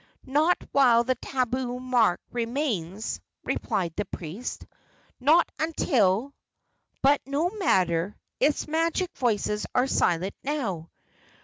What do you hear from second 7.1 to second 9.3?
no matter; its magic